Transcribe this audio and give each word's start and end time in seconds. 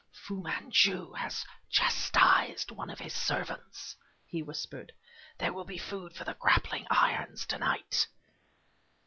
"Fu 0.25 0.41
Manchu 0.41 1.13
has 1.13 1.45
chastised 1.69 2.71
one 2.71 2.89
of 2.89 2.97
his 2.97 3.13
servants," 3.13 3.95
he 4.25 4.41
whispered. 4.41 4.91
"There 5.37 5.53
will 5.53 5.63
be 5.63 5.77
food 5.77 6.15
for 6.15 6.23
the 6.23 6.33
grappling 6.33 6.87
irons 6.89 7.45
to 7.45 7.59
night!" 7.59 8.07